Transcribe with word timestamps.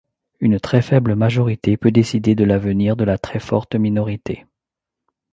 Une 0.39 0.59
très 0.59 0.81
faible 0.81 1.13
majorité 1.13 1.77
peut 1.77 1.91
décider 1.91 2.33
de 2.33 2.43
l'avenir 2.43 2.95
de 2.95 3.03
la 3.03 3.19
très 3.19 3.37
forte 3.37 3.75
minorité. 3.75 4.47